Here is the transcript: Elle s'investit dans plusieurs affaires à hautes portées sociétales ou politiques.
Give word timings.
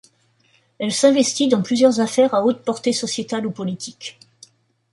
Elle 0.79 0.91
s'investit 0.91 1.47
dans 1.47 1.61
plusieurs 1.61 1.99
affaires 1.99 2.33
à 2.33 2.43
hautes 2.43 2.63
portées 2.63 2.91
sociétales 2.91 3.45
ou 3.45 3.51
politiques. 3.51 4.17